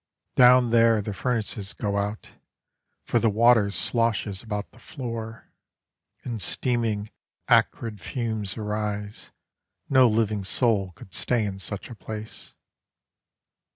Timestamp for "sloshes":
3.69-4.41